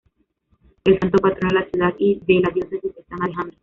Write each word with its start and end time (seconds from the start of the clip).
El 0.83 0.97
santo 0.99 1.19
patrono 1.19 1.53
de 1.53 1.59
la 1.59 1.69
ciudad 1.69 1.93
y 1.99 2.15
de 2.25 2.41
la 2.41 2.49
diócesis 2.51 2.91
es 2.97 3.05
san 3.05 3.21
Alejandro. 3.21 3.55